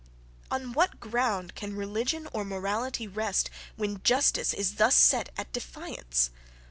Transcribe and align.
On 0.49 0.73
what 0.73 0.99
ground 0.99 1.53
can 1.53 1.75
religion 1.75 2.27
or 2.33 2.43
morality 2.43 3.07
rest, 3.07 3.51
when 3.75 4.01
justice 4.01 4.51
is 4.51 4.77
thus 4.77 4.95
set 4.95 5.29
at 5.37 5.53
defiance? 5.53 6.31